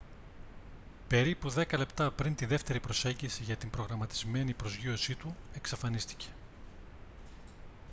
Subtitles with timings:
[1.07, 6.27] περίπου δέκα λεπτά πριν τη δεύτερη προσέγγιση για την προγραμματισμένη προσγείωσή του εξαφανίστηκε